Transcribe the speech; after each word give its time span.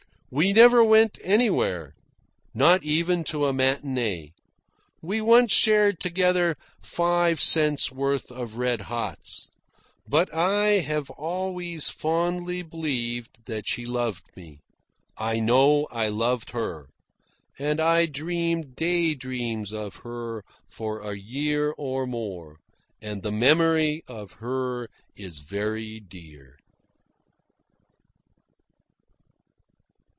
We 0.33 0.53
never 0.53 0.81
went 0.81 1.19
anywhere 1.23 1.93
not 2.53 2.83
even 2.85 3.25
to 3.25 3.47
a 3.47 3.51
matinee. 3.51 4.31
We 5.01 5.19
once 5.19 5.51
shared 5.51 5.99
together 5.99 6.55
five 6.81 7.41
cents 7.41 7.91
worth 7.91 8.31
of 8.31 8.55
red 8.55 8.79
hots. 8.79 9.49
But 10.07 10.33
I 10.33 10.79
have 10.87 11.09
always 11.09 11.89
fondly 11.89 12.61
believed 12.61 13.43
that 13.47 13.67
she 13.67 13.85
loved 13.85 14.23
me. 14.37 14.61
I 15.17 15.41
know 15.41 15.85
I 15.91 16.07
loved 16.07 16.51
her; 16.51 16.87
and 17.59 17.81
I 17.81 18.05
dreamed 18.05 18.77
day 18.77 19.13
dreams 19.15 19.73
of 19.73 19.95
her 19.97 20.45
for 20.69 21.01
a 21.01 21.17
year 21.17 21.73
and 21.77 22.09
more, 22.09 22.57
and 23.01 23.21
the 23.21 23.33
memory 23.33 24.01
of 24.07 24.31
her 24.31 24.87
is 25.13 25.39
very 25.39 25.99
dear. 25.99 26.55